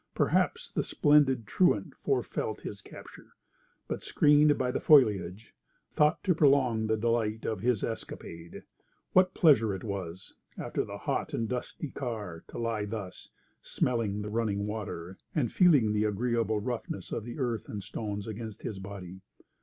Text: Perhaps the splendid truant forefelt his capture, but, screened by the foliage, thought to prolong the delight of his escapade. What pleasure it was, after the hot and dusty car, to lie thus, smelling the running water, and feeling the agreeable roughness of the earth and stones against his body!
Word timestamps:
Perhaps 0.15 0.71
the 0.71 0.81
splendid 0.81 1.45
truant 1.45 1.93
forefelt 1.93 2.61
his 2.61 2.81
capture, 2.81 3.35
but, 3.87 4.01
screened 4.01 4.57
by 4.57 4.71
the 4.71 4.79
foliage, 4.79 5.53
thought 5.93 6.23
to 6.23 6.33
prolong 6.33 6.87
the 6.87 6.97
delight 6.97 7.45
of 7.45 7.59
his 7.59 7.83
escapade. 7.83 8.63
What 9.13 9.35
pleasure 9.35 9.75
it 9.75 9.83
was, 9.83 10.33
after 10.57 10.83
the 10.83 10.97
hot 10.97 11.35
and 11.35 11.47
dusty 11.47 11.91
car, 11.91 12.43
to 12.47 12.57
lie 12.57 12.85
thus, 12.85 13.29
smelling 13.61 14.23
the 14.23 14.29
running 14.31 14.65
water, 14.65 15.19
and 15.35 15.51
feeling 15.51 15.93
the 15.93 16.05
agreeable 16.05 16.59
roughness 16.59 17.11
of 17.11 17.23
the 17.23 17.37
earth 17.37 17.69
and 17.69 17.83
stones 17.83 18.25
against 18.25 18.63
his 18.63 18.79
body! 18.79 19.21